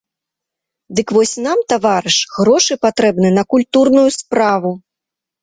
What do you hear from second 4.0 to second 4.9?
справу.